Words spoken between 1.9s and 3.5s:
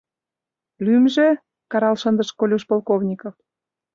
шындыш Колюш Полковников.